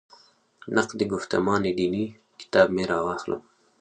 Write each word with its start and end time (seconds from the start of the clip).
«نقد 0.75 0.99
ګفتمان 1.11 1.61
دیني» 1.77 2.05
کتاب 2.39 2.67
مې 2.75 2.83
راواخلم. 2.91 3.41